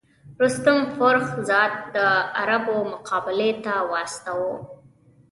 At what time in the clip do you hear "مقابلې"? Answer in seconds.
2.93-3.51